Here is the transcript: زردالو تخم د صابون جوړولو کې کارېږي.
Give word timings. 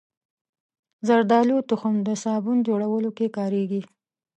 زردالو 1.07 1.57
تخم 1.69 1.95
د 2.07 2.09
صابون 2.23 2.57
جوړولو 2.67 3.09
کې 3.17 3.27
کارېږي. 3.37 3.81